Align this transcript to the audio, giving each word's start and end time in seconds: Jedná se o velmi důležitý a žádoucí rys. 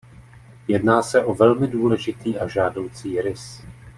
Jedná 0.67 1.01
se 1.01 1.23
o 1.25 1.33
velmi 1.33 1.67
důležitý 1.67 2.39
a 2.39 2.47
žádoucí 2.47 3.21
rys. 3.21 3.61